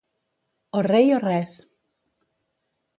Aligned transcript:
O 0.77 0.79
rei 0.91 1.07
o 1.17 1.19
res. 1.29 1.51